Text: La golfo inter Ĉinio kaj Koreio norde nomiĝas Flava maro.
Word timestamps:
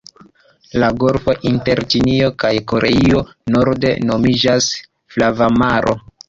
La 0.83 0.87
golfo 1.01 1.35
inter 1.49 1.81
Ĉinio 1.93 2.29
kaj 2.43 2.51
Koreio 2.71 3.21
norde 3.57 3.93
nomiĝas 4.13 4.71
Flava 5.17 5.53
maro. 5.61 5.97